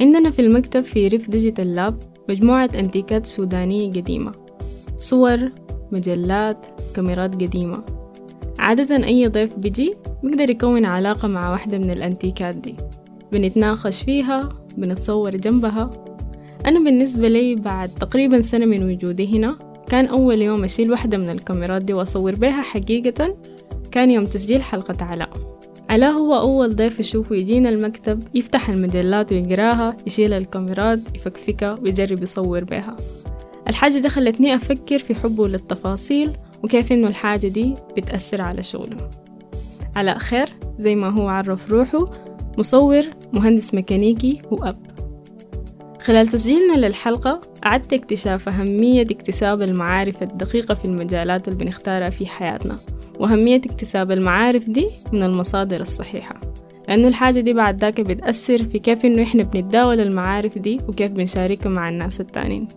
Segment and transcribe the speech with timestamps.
[0.00, 1.98] عندنا في المكتب في Rift Digital Lab
[2.28, 4.32] مجموعة أنتيكات سودانية قديمة.
[4.96, 5.52] صور
[5.92, 7.84] مجلات كاميرات قديمة.
[8.58, 12.76] عادة أي ضيف بيجي بيقدر يكون علاقة مع واحدة من الأنتيكات دي.
[13.32, 15.90] بنتناقش فيها بنتصور جنبها.
[16.66, 21.28] أنا بالنسبة لي بعد تقريبا سنة من وجودي هنا كان أول يوم أشيل واحدة من
[21.30, 23.36] الكاميرات دي وأصور بيها حقيقة
[23.90, 25.49] كان يوم تسجيل حلقة علاء.
[25.90, 32.64] علاء هو أول ضيف أشوفه يجينا المكتب يفتح المجلات ويقراها يشيل الكاميرات يفكفكها ويجرب يصور
[32.64, 32.96] بيها.
[33.68, 36.32] الحاجة دي خلتني أفكر في حبه للتفاصيل
[36.64, 39.10] وكيف إنه الحاجة دي بتأثر على شغله.
[39.96, 42.04] علاء خير زي ما هو عرف روحه
[42.58, 44.78] مصور مهندس ميكانيكي وأب
[46.00, 52.76] خلال تسجيلنا للحلقة أعدت اكتشاف أهمية اكتساب المعارف الدقيقة في المجالات اللي بنختارها في حياتنا.
[53.20, 56.40] وأهمية اكتساب المعارف دي من المصادر الصحيحة.
[56.88, 61.70] لأنه الحاجة دي بعد ذاك بتأثر في كيف إنه إحنا بنتداول المعارف دي وكيف بنشاركها
[61.70, 62.68] مع الناس التانيين.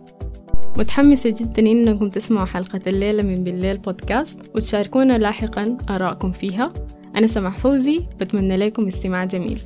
[0.78, 6.72] متحمسة جدا إنكم تسمعوا حلقة الليلة من بالليل بودكاست وتشاركونا لاحقا آراءكم فيها.
[7.16, 9.58] أنا سمح فوزي بتمنى لكم استماع جميل.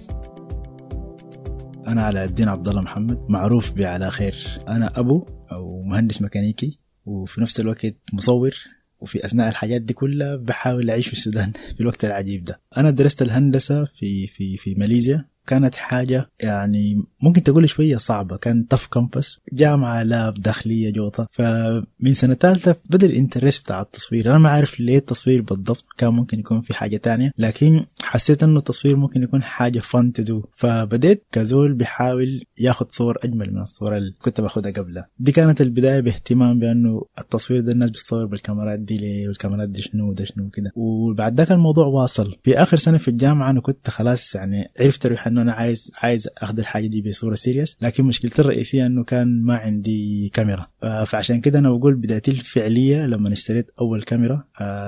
[1.88, 4.34] أنا علاء الدين عبد الله محمد معروف بعلى خير.
[4.68, 8.54] أنا أبو أو مهندس ميكانيكي وفي نفس الوقت مصور
[9.00, 12.60] وفي أثناء الحاجات دي كلها بحاول أعيش في السودان في الوقت العجيب ده.
[12.76, 15.24] أنا درست الهندسة في في في ماليزيا.
[15.48, 18.36] كانت حاجة يعني ممكن تقول شوية صعبة.
[18.36, 24.30] كانت tough campus جامعة lab داخلية جوطة فمن سنة ثالثة بدأ ال interest بتاع التصوير.
[24.30, 28.56] أنا ما عارف ليه التصوير بالضبط كان ممكن يكون في حاجة تانية لكن حسيت إنه
[28.56, 33.96] التصوير ممكن يكون حاجة fun to do فبديت كزول بيحاول ياخد صور أجمل من الصورة
[33.96, 35.08] اللي كنت باخدها قبلها.
[35.18, 40.10] دي كانت البداية باهتمام بأنه التصوير ده الناس بتصور بالكاميرات دي ليه؟ والكاميرات دي شنو؟
[40.10, 42.36] وده شنو؟ كده وبعد ذاك الموضوع واصل.
[42.44, 46.28] في آخر سنة في الجامعة أنا كنت خلاص يعني عرفت أروح إنه أنا عايز عايز
[46.38, 50.66] أخذ الحاجة دي بصورة سيريس لكن مشكلتي الرئيسية إنه كان ما عندي كاميرا.
[51.06, 54.44] فعشان كده أنا بقول بدايتي الفعلية لما اشتريت أول كاميرا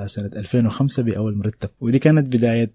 [0.07, 1.69] سنة 2005 بأول مرتب.
[1.81, 2.73] ودي كانت بداية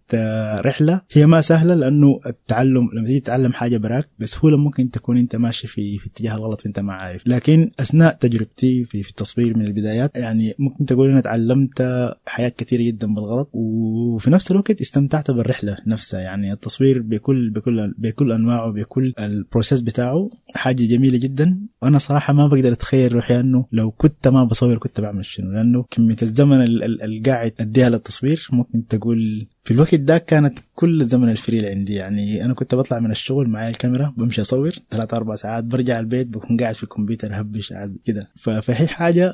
[0.62, 1.02] رحلة.
[1.12, 5.68] هي ما سهلة لأنه التعلم لما تيجي تتعلم حاجة براك بسهولة ممكن تكون أنت ماشي
[5.68, 7.28] في في اتجاه الغلط وأنت ما عارف.
[7.28, 12.84] لكن أثناء تجربتي في, في التصوير من البدايات يعني ممكن تقول أنا تعلمت حاجات كثيرة
[12.84, 16.20] جدا بالغلط وفي نفس الوقت استمتعت بالرحلة نفسها.
[16.20, 17.65] يعني التصوير بكل بكل
[17.98, 20.30] بكل أنواعه بكل ال process بتاعه.
[20.56, 21.60] حاجة جميلة جدا.
[21.82, 25.52] وأنا صراحة ما بقدر أتخيل روحي انه لو كنت ما بصور كنت بعمل شنو.
[25.52, 26.62] لأنه كمية الزمن
[27.04, 32.46] القاعد أديها للتصوير ممكن تقول في الوقت ده كانت كل الزمن ال free عندي يعني
[32.46, 36.58] أنا كنت بطلع من الشغل معايا الكاميرا بمشي أصور ثلاث أربع ساعات برجع البيت بكون
[36.58, 37.74] قاعد في الكمبيوتر هبش
[38.06, 38.30] كده.
[38.36, 39.34] فهي حاجة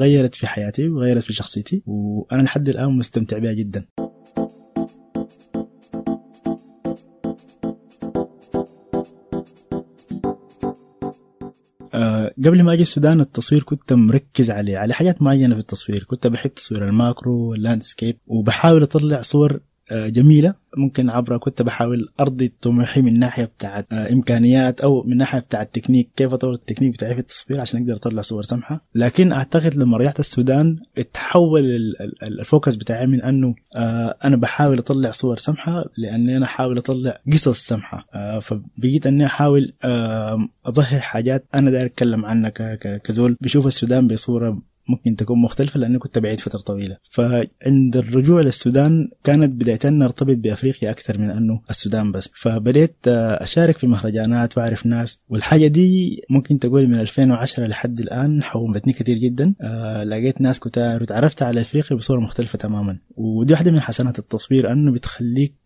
[0.00, 3.84] غيرت في حياتي وغيرت في شخصيتي وأنا لحد الآن مستمتع بها جدا.
[12.44, 16.04] قبل ما أجي السودان التصوير كنت مركز عليه على حاجات معينة في التصوير.
[16.04, 19.60] كنت بحب تصوير ال macro وال landscape وبحاول أطلع صور
[19.92, 20.54] جميلة.
[20.76, 25.74] ممكن عبرها كنت بحاول أرضي طموحي من ناحية بتاعت أه إمكانيات أو من ناحية بتاعت
[25.74, 28.84] تكنيك كيف أطور التكنيك بتاعي في التصوير عشان أقدر أطلع صور سمحة.
[28.94, 33.54] لكن أعتقد لما رجعت السودان اتحول ال focus بتاعي من أنه
[34.24, 38.06] أنا بحاول أطلع صور سمحة لأني أنا احاول أطلع قصص سمحة.
[38.40, 39.72] فبقيت أني أحاول
[40.66, 42.48] أظهر حاجات أنا داير أتكلم عنها
[43.04, 43.36] كزول.
[43.40, 46.96] بشوف السودان بصورة ممكن تكون مختلفة لأني كنت بعيد فترة طويلة.
[47.10, 52.30] فعند الرجوع للسودان كانت بداية نرتبط بأفريقيا أكثر من أنه السودان بس.
[52.34, 55.18] فبديت أشارك في مهرجانات وأعرف ناس.
[55.28, 59.54] والحاجة دي ممكن تقول من 2010 لحد الآن حومتني كثير جدا.
[60.06, 62.98] لقيت ناس كتار وتعرفت على أفريقيا بصورة مختلفة تماما.
[63.16, 65.54] ودي واحدة من حسنات التصوير أنه بتخليك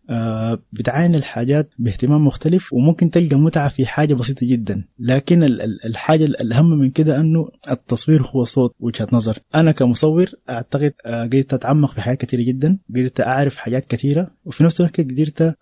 [0.73, 4.85] بتعاين الحاجات باهتمام مختلف وممكن تلقى متعة في حاجة بسيطة جدا.
[4.99, 5.43] لكن
[5.85, 9.37] الحاجة الأهم من كده أنه التصوير هو صوت وجهة نظر.
[9.55, 14.63] أنا كمصور أعتقد آه قدرت أتعمق في حاجات كثيرة جدا قدرت أعرف حاجات كثيرة وفي
[14.63, 15.55] نفس الوقت قدرت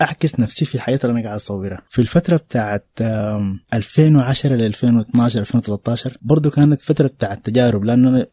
[0.00, 1.82] أعكس نفسي في الحاجات اللي أنا قاعد أصورها.
[1.90, 2.86] في الفترة بتاعت
[3.74, 8.26] 2010 ل 2012 2013 برضو كانت فترة بتاعت تجارب لأنه أنا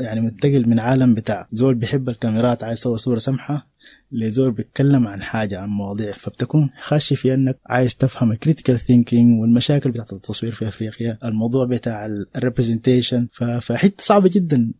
[0.00, 3.66] يعني منتقل من عالم بتاع زول بيحب الكاميرات عايز يصور صورة سمحة
[4.12, 9.40] لزول بيتكلم عن حاجة عن مواضيع فبتكون خاشي في انك عايز تفهم ال critical thinking
[9.40, 12.06] والمشاكل بتاعت التصوير في أفريقيا الموضوع بتاع
[12.36, 13.28] ال representation
[13.60, 14.72] فحتة صعبة جدا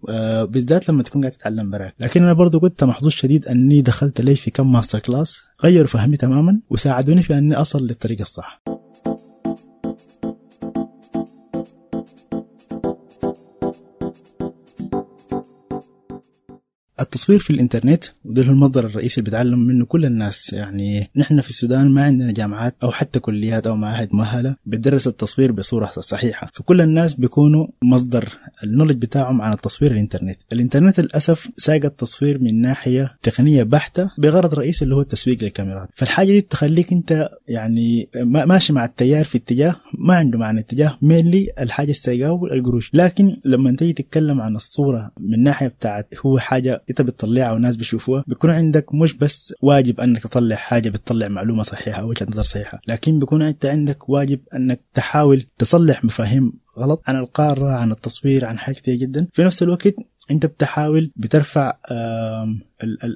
[0.44, 1.94] بالذات لما تكون قاعد تتعلم براك.
[2.00, 6.16] لكن أنا برضو كنت محظوظ شديد أني دخلت لي في كم master class غيروا فهمي
[6.16, 8.62] تماما وساعدوني في أني أصل للطريق الصح.
[17.00, 20.52] التصوير في الإنترنت وده هو المصدر الرئيسي اللي بيتعلم منه كل الناس.
[20.52, 25.52] يعني نحن في السودان ما عندنا جامعات أو حتى كليات أو معاهد مؤهلة بتدرس التصوير
[25.52, 26.50] بصورة صحيحة.
[26.54, 28.28] فكل الناس بيكونوا مصدر
[28.64, 30.38] النولج بتاعهم عن التصوير الإنترنت.
[30.52, 35.88] الإنترنت للأسف ساق التصوير من ناحية تقنية بحتة بغرض رئيسي اللي هو التسويق للكاميرات.
[35.94, 41.48] فالحاجة دي بتخليك أنت يعني ماشي مع التيار في اتجاه ما عنده معنى اتجاه مينلي
[41.60, 47.02] الحاجة السايقاه القروش لكن لما تيجي تتكلم عن الصورة من ناحية بتاعت هو حاجة انت
[47.02, 52.08] بتطلعها والناس بيشوفوها بيكون عندك مش بس واجب انك تطلع حاجة بتطلع معلومة صحيحة أو
[52.08, 57.72] وجهة نظر صحيحة لكن بيكون انت عندك واجب انك تحاول تصلح مفاهيم غلط عن القارة
[57.72, 59.26] عن التصوير عن حاجات كثير جدا.
[59.32, 59.94] في نفس الوقت
[60.30, 61.72] انت بتحاول بترفع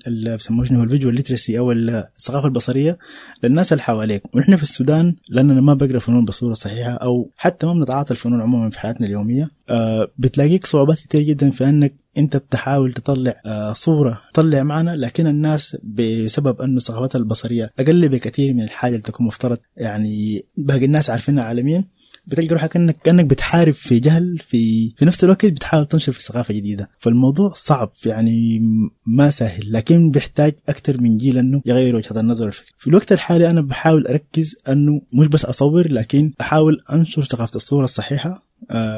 [0.07, 2.99] اللي شنو الفيجوال ليترسي أو الثقافة البصرية
[3.45, 4.23] للناس اللي حواليك.
[4.35, 8.71] ونحن في السودان لأننا ما بقرأ فنون بصورة صحيحة أو حتى ما بنتعاطى الفنون عموما
[8.71, 14.21] في حياتنا اليومية آه، بتلاقيك صعوبات كتير جدا في أنك انت بتحاول تطلع آه، صورة
[14.35, 19.59] تطلع معنا لكن الناس بسبب انه ثقافتها البصرية أقل بكثير من الحاجة اللي تكون مفترض.
[19.77, 21.85] يعني باقي الناس عارفينها عالميا
[22.27, 26.55] بتلقى روحك كانك كأنك بتحارب في جهل في في نفس الوقت بتحاول تنشر في ثقافة
[26.55, 26.91] جديدة.
[26.99, 28.61] فالموضوع صعب يعني
[29.07, 32.73] ما سهل لكن بيحتاج أكثر من جيل إنه يغير وجهة النظر والفكر.
[32.79, 37.85] في الوقت الحالي أنا بحاول أركز إنه مش بس أصور لكن أحاول أنشر ثقافة الصورة
[37.85, 38.52] الصحيحة.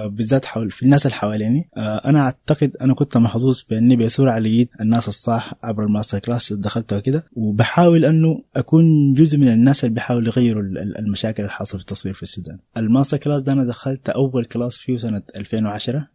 [0.07, 1.69] بالذات حول في الناس اللي حواليني.
[1.77, 6.53] آه أنا أعتقد أنا كنت محظوظ بأني بسرعة لقيت الناس الصح عبر ال master class
[6.53, 10.63] دخلتها كده وبحاول أنه أكون جزء من الناس اللي بيحاولوا يغيروا
[10.99, 12.59] المشاكل الحاصله في التصوير في السودان.
[12.77, 16.09] ال master class ده أنا دخلت أول class فيه سنة 2010 آه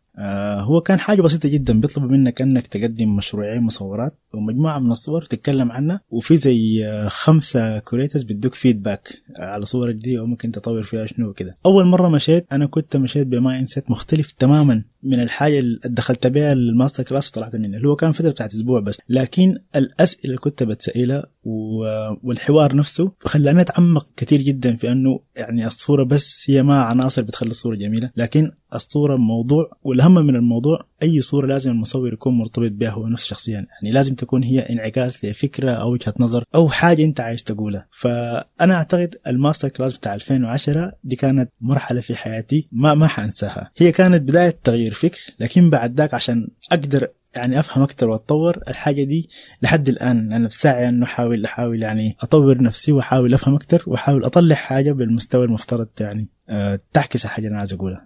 [0.60, 5.72] هو كان حاجة بسيطة جدا بيطلب منك أنك تقدم مشروعين مصورات ومجموعة من الصور تتكلم
[5.72, 11.30] عنها وفي زي آه خمسة curators بيدوك feedback على صورك دي وممكن تطور فيها شنو
[11.30, 11.58] وكده.
[11.66, 16.54] أول مرة مشيت أنا كنت مشيت ب mindset مختلف تماما من الحاجة اللي دخلت بها
[16.54, 18.98] ال master class وطلعت منها اللي هو كان فترة بتاعت أسبوع بس.
[19.10, 26.04] لكن الأسئلة اللي كنت بتسألها والحوار نفسه خلاني أتعمق كثير جدا في أنه يعني الصورة
[26.04, 31.48] بس هي ما عناصر بتخلي الصورة جميلة لكن الصورة موضوع والأهم من الموضوع أي صورة
[31.48, 35.92] لازم المصور يكون مرتبط بها هو نفسه شخصيا يعني لازم تكون هي انعكاس لفكرة أو
[35.92, 37.88] وجهة نظر أو حاجة أنت عايز تقولها.
[37.92, 43.72] فأنا أعتقد ال master class بتاع 2010 دي كانت مرحلة في حياتي ما ما حانساها
[43.78, 49.04] هي كانت بداية تغيير فكر لكن بعد ذاك عشان أقدر يعني أفهم أكثر وأتطور الحاجة
[49.04, 49.30] دي
[49.62, 54.56] لحد الآن أنا بسعي انه احاول أحاول يعني أطور نفسي وأحاول أفهم أكثر وأحاول أطلع
[54.56, 58.06] حاجة بالمستوى المفترض يعني أه تعكس الحاجة اللي أنا عايز أقولها.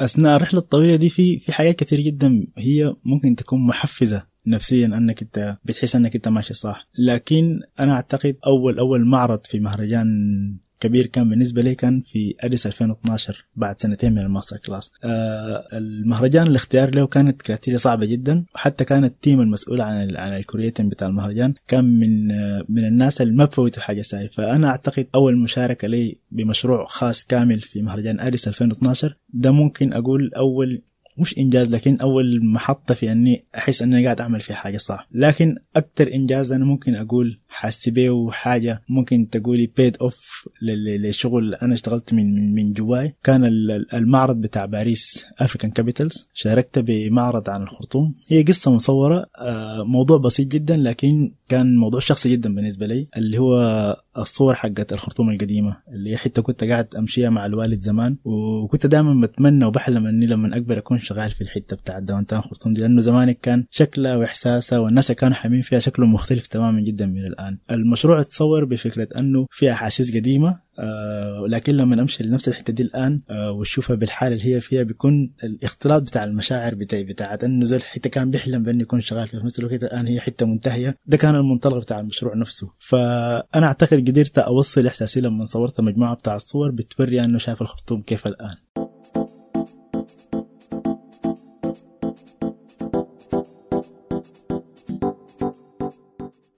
[0.00, 5.22] أثناء الرحلة الطويلة دي في في حاجات كثير جدا هي ممكن تكون محفزة نفسيا أنك
[5.22, 6.88] أنت بتحس أنك أنت ماشي صح.
[6.98, 10.06] لكن أنا أعتقد اول أول معرض في مهرجان
[10.82, 14.92] كبير كان بالنسبة لي كان في أديس 2012 بعد سنتين من ال master class.
[15.04, 20.36] آه المهرجان الاختيار له كانت criteria صعبة جدا وحتى كان ال team المسؤول عن عن
[20.36, 24.28] ال curating بتاع المهرجان كان من آه من الناس اللي ما بفوتوا حاجة ساي.
[24.28, 30.30] فأنا أعتقد أول مشاركة لي بمشروع خاص كامل في مهرجان أديس 2012 ده ممكن أقول
[30.36, 30.82] أول
[31.18, 35.56] مش إنجاز لكن أول محطة في أني أحس أني قاعد أعمل في حاجة صح لكن
[35.76, 40.48] أكثر إنجاز أنا ممكن أقول حاسس بيه حاجة ممكن تقول لي paid off
[40.98, 43.14] لشغل أنا اشتغلت من من, من جواي.
[43.24, 43.44] كان
[43.94, 48.14] المعرض بتاع باريس African Capitals شاركت بمعرض عن الخرطوم.
[48.28, 49.26] هي قصة مصورة
[49.86, 53.56] موضوع بسيط جدا لكن كان موضوع شخصي جدا بالنسبة لي اللي هو
[54.18, 59.26] الصور حقت الخرطوم القديمة اللي هي حتى كنت قاعد أمشيها مع الوالد زمان وكنت دائما
[59.26, 63.38] بتمنى وبحلم إني لما أكبر أكون شغال في الحتة بتاع downtown خرطوم دي لأنه زمانك
[63.40, 67.58] كان شكلها وإحساسها والناس اللي كانوا حامين فيها شكلهم مختلف تماما جدا من الآن.
[67.70, 73.20] المشروع تصور بفكرة إنه في أحاسيس قديمة آه لكن لما امشي لنفس الحتة دي الآن
[73.30, 78.10] آه واشوفها بالحالة اللي هي فيها بيكون الاختلاط بتاع المشاعر بتاعي بتاعت انه زول حتة
[78.10, 80.96] كان بيحلم بأنه يكون شغال في نفس الوقت الآن هي حتة منتهية.
[81.06, 82.70] ده كان المنطلق بتاع المشروع نفسه.
[82.78, 88.26] فأنا أعتقد قدرت أوصل إحساسي لما صورت مجموعة بتاع الصور بتوري أنه شايف الخرطوم كيف
[88.26, 88.54] الآن.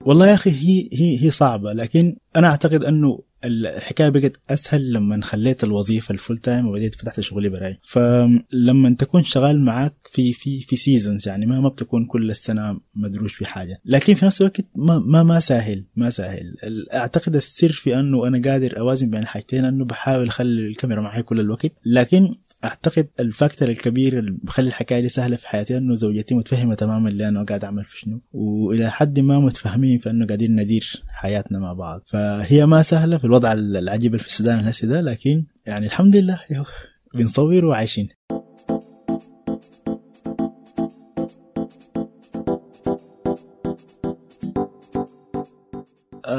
[0.06, 5.22] والله يا أخي هي هي هي صعبة لكن أنا أعتقد أنه الحكاية بقت أسهل لما
[5.22, 7.78] خليت الوظيفة ال full time وبديت فتحت شغلي براي.
[7.86, 13.34] فلما تكون شغال معاك في في في seasons يعني ما ما بتكون كل السنة مدروش
[13.34, 13.80] في حاجة.
[13.84, 16.56] لكن في نفس الوقت ما ما ما سهل ما سهل.
[16.94, 21.40] أعتقد السر في أنه أنا قادر أوازن بين الحاجتين أنه بحاول أخلي الكاميرا معي كل
[21.40, 21.72] الوقت.
[21.86, 26.74] لكن أعتقد ال factor الكبير اللي بخلي الحكاية دي سهلة في حياتي إنه زوجتي متفهمة
[26.74, 28.20] تماما اللي أنا قاعد أعمل في شنو.
[28.32, 32.02] وإلى حد ما متفاهمين في إنه قاعدين ندير حياتنا مع بعض.
[32.06, 36.40] فهي ما سهلة في الوضع العجيب في السودان الهسي ده لكن يعني الحمد لله
[37.14, 38.08] بنصور وعايشين.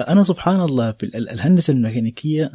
[0.01, 2.51] أنا سبحان الله في الهندسة الميكانيكية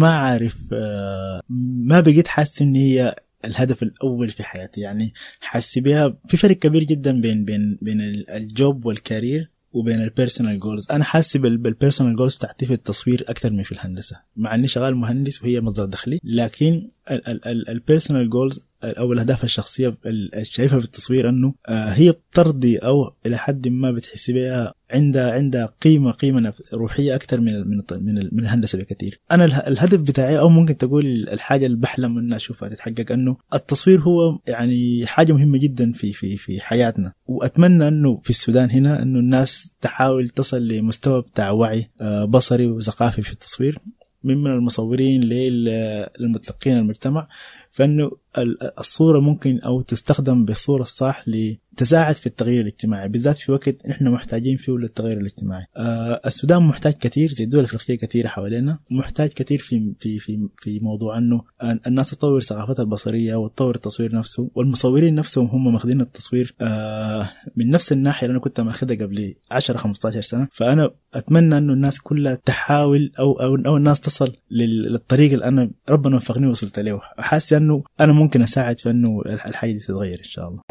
[0.00, 1.42] ما أعرف آه،
[1.84, 4.80] ما بقيت حاسس إن هي الهدف الأول في حياتي.
[4.80, 10.02] يعني حاسس بها في فرق كبير جدا بين بين بين ال job وال career وبين
[10.02, 14.20] ال personal goals أنا حاسس بال personal goals بتاعتي في التصوير أكثر من في الهندسة.
[14.36, 20.78] مع إني شغال مهندس وهي مصدر دخلي لكن ال personal goals أو الأهداف الشخصية الشايفها
[20.78, 26.10] في التصوير أنه آه، هي بترضي أو إلى حد ما بتحس بها عندها عندها قيمة
[26.10, 29.20] قيمة روحية أكثر من من من, من الهندسة بكثير.
[29.32, 34.38] أنا الهدف بتاعي أو ممكن تقول الحاجة اللي بحلم انها أشوفها تتحقق أنه التصوير هو
[34.46, 37.12] يعني حاجة مهمة جدا في في في حياتنا.
[37.26, 43.22] وأتمنى أنه في السودان هنا أنه الناس تحاول تصل لمستوى بتاع وعي آه، بصري وثقافي
[43.22, 43.78] في التصوير.
[44.24, 47.28] من المصورين للمتلقين المجتمع
[47.70, 48.10] فإنه
[48.78, 51.24] الصورة ممكن أو تستخدم بالصورة الصح
[51.76, 55.66] تساعد في التغيير الاجتماعي بالذات في وقت نحن محتاجين فيه للتغير الاجتماعي.
[55.76, 60.80] آه السودان محتاج كثير زي الدول الإفريقية كثيرة حوالينا محتاج كثير في في في في
[60.80, 61.42] موضوع إنه
[61.86, 67.92] الناس تطور ثقافتها البصرية وتطور التصوير نفسه والمصورين نفسهم هم ماخذين التصوير آه من نفس
[67.92, 70.48] الناحية اللي أنا كنت ماخذها قبل 10 15 سنة.
[70.52, 76.16] فأنا أتمنى إنه الناس كلها تحاول أو أو, أو الناس تصل للطريق اللي أنا ربنا
[76.16, 80.48] وفقني وصلت له حاسس إنه أنا ممكن أساعد في إنه الحاجة دي تتغير إن شاء
[80.48, 80.62] الله.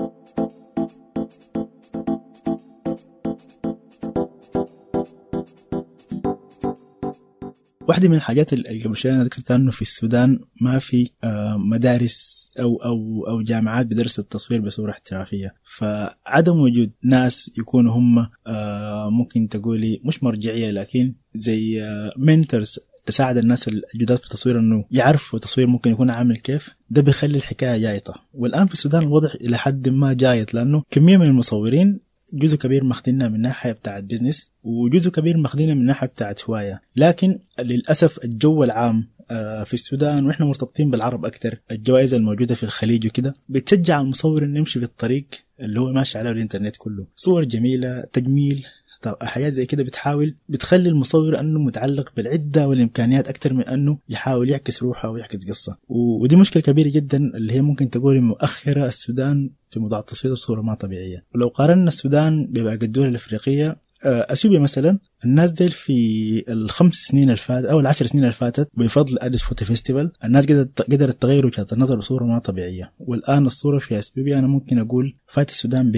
[7.81, 12.51] واحدة من الحاجات اللي قبل شوية أنا ذكرتها إنه في السودان ما في آه، مدارس
[12.60, 15.55] أو أو أو جامعات بدرس التصوير بصورة احترافية.
[15.63, 21.81] فعدم وجود ناس يكونوا هم آه، ممكن تقولي مش مرجعية لكن زي
[22.17, 26.70] mentors آه، تساعد الناس الجداد في التصوير إنه يعرفوا التصوير ممكن يكون عامل كيف.
[26.89, 28.22] ده بيخلي الحكاية جايطة.
[28.34, 32.00] والآن في السودان الوضع إلى حد ما جايط لأنه كمية من المصورين
[32.34, 36.81] جزء كبير ماخذينها من ناحية بتاعت business وجزء كبير ماخذينها من ناحية بتاعت هواية.
[36.96, 43.08] لكن للأسف الجو العام آه، في السودان وإحنا مرتبطين بالعرب أكثر الجوائز الموجودة في الخليج
[43.08, 45.25] وكده بتشجع المصور إنه يمشي في الطريق
[45.60, 47.08] اللي هو ماشي عليه الإنترنت كله.
[47.15, 48.67] صور جميلة تجميل
[49.01, 54.50] طب حاجات زي كده بتحاول بتخلي المصور أنه متعلق بالعدة والإمكانيات أكثر من أنه يحاول
[54.50, 55.77] يعكس روحه ويعكس قصة.
[55.89, 60.74] ودي مشكلة كبيرة جدا اللي هي ممكن تقول مؤخرة السودان في موضوع التصوير بصورة ما
[60.75, 61.24] طبيعية.
[61.36, 67.65] ولو قارنا السودان بباقي الدول الأفريقية أثيوبيا مثلا الناس ديل في الخمس سنين اللي فاتت
[67.65, 70.12] أو العشر سنين اللي فاتت بفضل أديس photo festival.
[70.24, 72.93] الناس قدرت قدرت تغير وجهة النظر بصورة ما طبيعية.
[73.00, 75.91] والآن الصورة في أثيوبيا أنا ممكن أقول فات السودان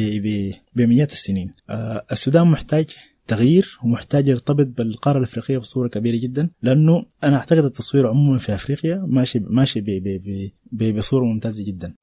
[0.76, 1.52] بمئات السنين.
[1.70, 2.86] آه السودان محتاج
[3.28, 9.06] تغيير ومحتاج يرتبط بالقارة الأفريقية بصورة كبيرة جدا لأنه أنا أعتقد التصوير عموما في أفريقيا
[9.08, 9.84] ماشي ماشي
[10.72, 11.94] بصورة ممتازة جدا.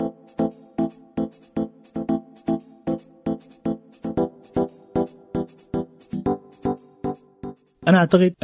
[7.91, 8.35] أنا أعتقد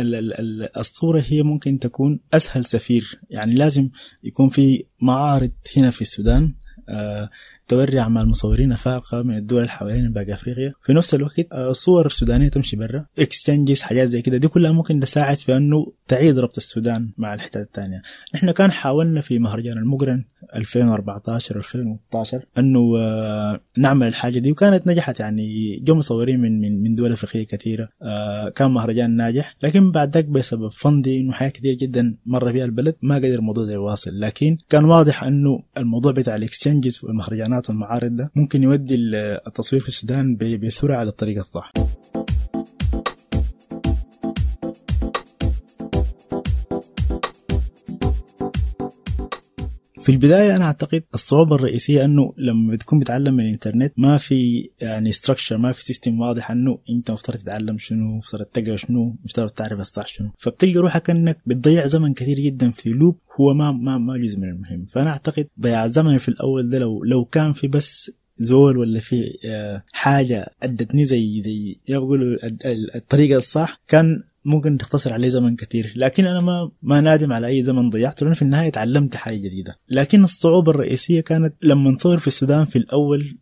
[0.76, 3.20] الصورة هي ممكن تكون أسهل سفير.
[3.30, 3.90] يعني لازم
[4.24, 6.54] يكون في معارض هنا في السودان
[6.88, 7.30] آه
[7.68, 10.72] توري اعمال مصورين افارقه من الدول اللي حوالين باقي أفريقيا.
[10.84, 11.72] في نفس الوقت آه،
[12.06, 13.06] السودانية تمشي برا.
[13.18, 14.36] exchanges حاجات زي كده.
[14.36, 18.02] دي كلها ممكن تساعد في إنه تعيد ربط السودان مع الحتات الثانية
[18.34, 20.24] إحنا كان حاولنا في مهرجان المقرن
[20.54, 24.52] 2014 2012 إنه آه، نعمل الحاجة دي.
[24.52, 27.88] وكانت نجحت يعني جو مصورين من من من دول أفريقية كثيرة.
[28.02, 29.56] آه، كان مهرجان ناجح.
[29.62, 33.72] لكن بعد ذاك بسبب funding وحاجات كثير جدا مر فيها البلد ما قدر الموضوع ده
[33.72, 34.20] يواصل.
[34.20, 38.94] لكن كان واضح إنه الموضوع بتاع ال exchanges والمهرجانات والمعارض ده ممكن يودي
[39.46, 41.72] التصوير في السودان بسرعة على الطريق الصح.
[50.06, 55.12] في البداية أنا أعتقد الصعوبه الرئيسيه أنه لما بتكون بتعلم من الإنترنت ما في يعني
[55.12, 59.80] structure ما في system واضح أنه أنت مفترض تتعلم شنو مفترض تقرأ شنو مفترض تعرف
[59.80, 60.30] الصح شنو.
[60.38, 64.48] فبتلقى روحك أنك بتضيع زمن كثير جدا في loop هو ما ما ما جزء من
[64.48, 64.86] المهم.
[64.92, 69.38] فأنا أعتقد ضياع الزمن في الأول ده لو لو كان في بس زول ولا في
[69.44, 72.36] آه، حاجة أدتني زي زي بقولوا
[72.96, 75.92] الطريقة الصح كان ممكن تختصر عليه زمن كثير.
[75.96, 79.78] لكن أنا ما ما نادم على أي زمن ضيعته لأنه في النهاية تعلمت حاجة جديدة.
[79.90, 83.38] لكن الصعوبة الرئيسية كانت لما نصور في السودان في الأول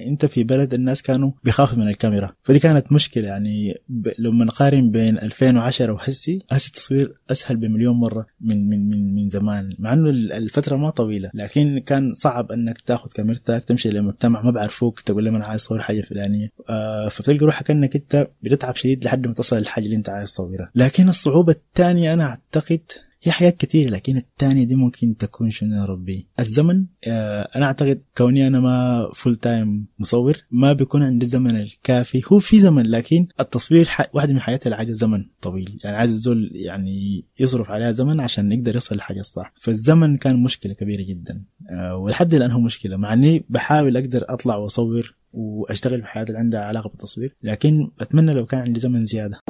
[0.00, 2.32] انت في بلد الناس كانوا بيخافوا من الكاميرا.
[2.42, 3.74] فدي كانت مشكلة يعني.
[4.18, 9.74] لما نقارن بين 2010 وهسي هسي التصوير أسهل بمليون مرة من من من من زمان
[9.78, 11.30] مع إنه الفترة ما طويلة.
[11.34, 15.82] لكن كان صعب إنك تاخذ كاميرتك تمشي لمجتمع ما بعرفوك تقول لهم أنا عايز أصور
[15.82, 16.48] حاجة فلانية.
[16.68, 20.70] آه فبتلقى روحك إنك أنت بتتعب شديد لحد ما تصل للحاجة اللي أنت عايز تصورها.
[20.74, 22.80] لكن الصعوبة الثانية أنا أعتقد
[23.22, 28.02] هي حاجات كثيرة لكن الثانية دي ممكن تكون شنو يا ربي؟ الزمن آه أنا أعتقد
[28.16, 32.22] كوني أنا ما full time مصور ما بيكون عندي الزمن الكافي.
[32.32, 35.80] هو في زمن لكن التصوير واحدة من الحاجات اللي عايزة زمن طويل.
[35.84, 39.52] يعني عايز الزول يعني يصرف عليها زمن عشان يقدر يصل للحاجة الصح.
[39.60, 41.44] فالزمن كان مشكلة كبيرة جدا.
[41.70, 42.96] آه ولحد الآن هو مشكلة.
[42.96, 48.34] مع إني بحاول أقدر أطلع وأصور وأشتغل في حاجاتي اللي عندها علاقة بالتصوير لكن أتمنى
[48.34, 49.40] لو كان عندي زمن زيادة.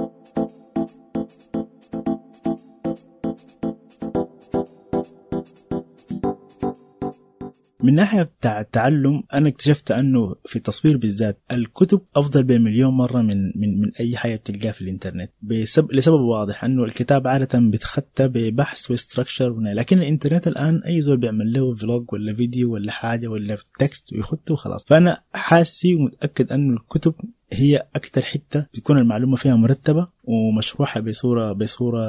[7.90, 13.46] من ناحية بتاع التعلم أنا اكتشفت أنه في التصوير بالذات الكتب أفضل بمليون مرة من
[13.46, 15.30] من من أي حاجة بتلقاها في الإنترنت.
[15.42, 21.16] بسبب لسبب واضح أنه الكتاب عادة بتخطى ببحث و structure لكن الإنترنت الآن أي زول
[21.16, 24.84] بيعمل له vlog ولا فيديو ولا حاجة ولا text ويخطه وخلاص.
[24.84, 27.14] فأنا حاسس ومتأكد أنه الكتب
[27.52, 32.02] هي أكثر حتة بتكون المعلومة فيها مرتبة ومشروحة بصورة بصورة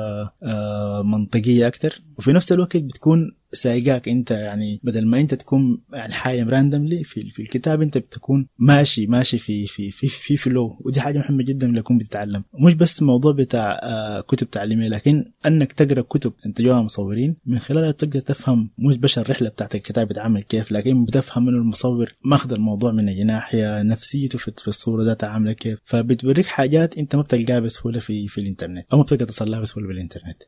[0.44, 6.14] آه منطقية أكثر وفي نفس الوقت بتكون سايقاك أنت يعني بدل ما أنت تكون يعني
[6.14, 11.02] حايم randomly في, في الكتاب أنت بتكون ماشي ماشي في في في في flow ودي
[11.02, 12.44] حاجة مهمة جدا لما تكون بتتعلم.
[12.66, 17.38] مش بس موضوع بتاع آه كتب تعليمية لكن إنك تقرأ كتب أنت جواها مصورين.
[17.46, 22.16] من خلالها بتقدر تفهم مش بس الرحلة بتاعت الكتاب بتعمل كيف لكن بتفهم إنه المصور
[22.26, 25.80] ماخذ الموضوع من أي ناحية نفسيته في الصورة ذاتها عاملة كيف.
[25.86, 28.86] فبتوريك حاجات أنت ما بتلقاها بسهولة في في الإنترنت.
[28.94, 30.44] أو ما بتقدر تصل لها بسهوله بالإنترنت.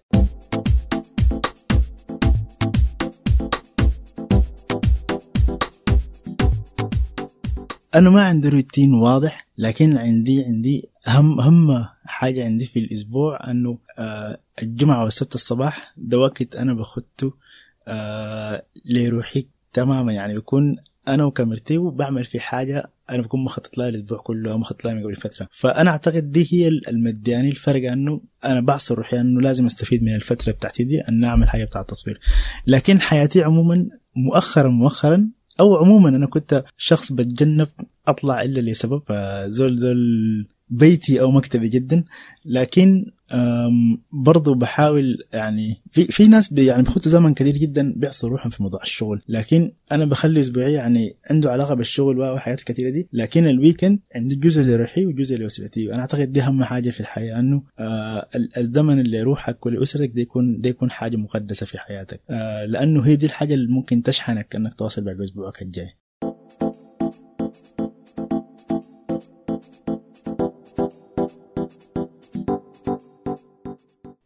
[7.96, 13.78] أنا ما عندي روتين واضح لكن عندي عندي أهم أهم حاجة عندي في الأسبوع أنه
[13.98, 17.34] آه الجمعة والسبت الصباح ده وقت أنا بخدته
[17.88, 20.14] آه لروحي تماما.
[20.14, 20.76] يعني بكون
[21.08, 25.04] أنا وكاميرتي وبعمل في حاجة أنا بكون مخطط لها الأسبوع كله أو مخطط لها من
[25.04, 25.48] قبل فترة.
[25.52, 30.52] فأنا أعتقد دي هي المدياني الفرق إنه أنا بعصر روحي إنه لازم أستفيد من الفترة
[30.52, 32.20] بتاعتي دي ان أعمل حاجة بتاع التصوير.
[32.68, 35.30] لكن حياتي عموما مؤخرا مؤخرا
[35.60, 37.70] أو عموما أنا كنت شخص بتجنب
[38.08, 39.02] أطلع إلا لسبب
[39.46, 39.98] زول زول
[40.70, 42.04] بيتي أو مكتبي جدا.
[42.46, 43.06] لكن
[44.12, 48.82] برضو بحاول يعني في في ناس يعني بيخطوا زمن كثير جدا بيعصروا روحهم في موضوع
[48.82, 49.22] الشغل.
[49.28, 53.10] لكن أنا بخلي اسبوعي يعني عنده علاقة بالشغل وحياته الكثيره دي.
[53.14, 55.88] لكن الويكند عندي جزء لروحي وجزء لأسرتي.
[55.88, 60.62] وأنا أعتقد دي أهم حاجة في الحياة إنه آه الزمن اللي يروحك ولأسرتك ده يكون
[60.62, 62.22] ده يكون حاجة مقدسة في حياتك.
[62.30, 65.90] آه لأنه هي دي الحاجة اللي ممكن تشحنك إنك تواصل باقي أسبوعك الجاي.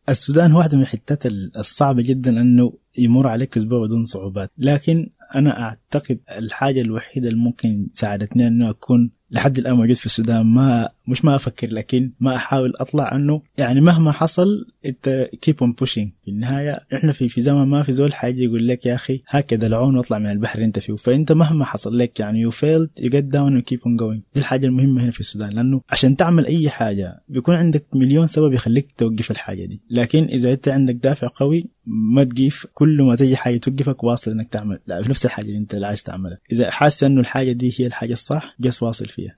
[0.10, 1.26] السودان واحدة من الحتات
[1.58, 4.52] الصعبة جدا إنه يمر عليك أسبوع بدون صعوبات.
[4.58, 10.46] لكن أنا أعتقد الحاجة الوحيدة اللي ممكن ساعدتني إنه أكون لحد الآن موجود في السودان
[10.46, 14.48] ما مش ما أفكر لكن ما أحاول أطلع إنه يعني مهما حصل
[14.88, 18.68] انت keep on pushing في النهاية إحنا في في زمن ما في زول حاجة يقول
[18.68, 20.96] لك يا أخي هكذا العون واطلع من البحر أنت فيه.
[20.96, 24.40] فأنت مهما حصل لك يعني you failed you get down و keep on going دي
[24.40, 28.92] الحاجة المهمة هنا في السودان لأنه عشان تعمل أي حاجة بيكون عندك مليون سبب يخليك
[28.92, 29.82] توقف الحاجة دي.
[29.90, 32.68] لكن إذا أنت عندك دافع قوي ما تقيف.
[32.74, 34.80] كل ما تجي حاجة توقفك واصل إنك تعمل.
[34.88, 36.38] لا في نفس الحاجة اللي أنت عايز تعملها.
[36.52, 39.38] إذا حاسس إنه الحاجة دي هي الحاجة الصح just واصل فيها.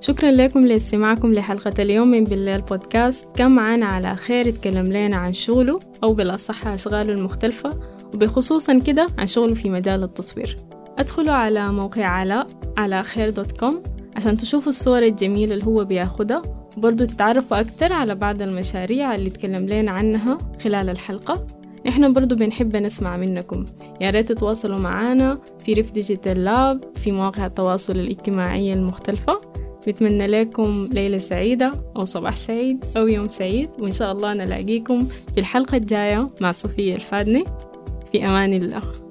[0.00, 3.36] شكرا لكم لاستماعكم لحلقة اليوم من بالليل بودكاست.
[3.36, 7.70] كان معانا على خير يتكلم لنا عن شغله أو بالأصح أشغاله المختلفة
[8.14, 10.56] وبخصوصا كده عن شغله في مجال التصوير.
[10.98, 12.46] أدخلوا على موقع علاء
[12.78, 13.82] على خير دوت كوم
[14.16, 16.42] عشان تشوفوا الصور الجميلة اللي هو بياخدها.
[16.76, 21.46] وبرضو تتعرفوا أكتر على بعض المشاريع اللي تكلم لنا عنها خلال الحلقة.
[21.88, 23.64] إحنا برضو بنحب نسمع منكم.
[24.00, 29.40] يا ريت تتواصلوا معنا في ريف ديجيتال لاب في مواقع التواصل الاجتماعي المختلفة.
[29.86, 35.00] بتمنى لكم ليلة سعيدة أو صباح سعيد أو يوم سعيد وإن شاء الله نلاقيكم
[35.34, 37.44] في الحلقة الجاية مع صفية الفادني.
[38.12, 39.05] في أمان الله.